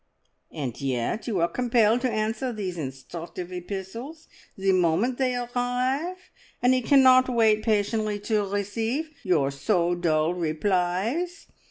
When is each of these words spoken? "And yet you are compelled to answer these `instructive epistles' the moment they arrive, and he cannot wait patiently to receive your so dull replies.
"And 0.51 0.81
yet 0.81 1.27
you 1.27 1.41
are 1.41 1.47
compelled 1.47 2.01
to 2.01 2.09
answer 2.09 2.51
these 2.51 2.75
`instructive 2.75 3.51
epistles' 3.51 4.27
the 4.57 4.71
moment 4.71 5.19
they 5.19 5.35
arrive, 5.35 6.17
and 6.59 6.73
he 6.73 6.81
cannot 6.81 7.29
wait 7.29 7.61
patiently 7.63 8.19
to 8.21 8.43
receive 8.43 9.11
your 9.23 9.51
so 9.51 9.93
dull 9.93 10.33
replies. 10.33 11.45